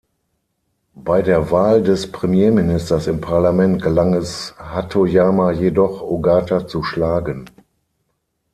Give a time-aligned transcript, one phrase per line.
[0.95, 7.45] Bei der Wahl des Premierministers im Parlament gelang es Hatoyama jedoch, Ogata zu schlagen.